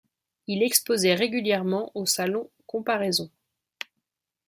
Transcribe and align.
Il 0.47 0.63
exposait 0.63 1.13
régulièrement 1.13 1.91
au 1.93 2.07
Salon 2.07 2.49
Comparaisons. 2.65 3.29